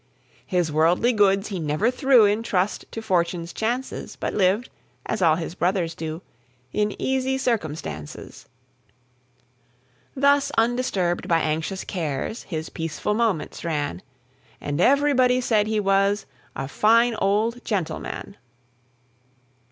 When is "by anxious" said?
11.27-11.83